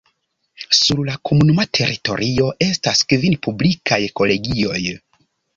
[0.77, 4.83] Sur la komunuma teritorio estas kvin publikaj kolegioj.